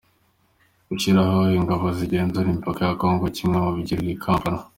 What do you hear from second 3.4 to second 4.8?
mu byigirwa i Kampala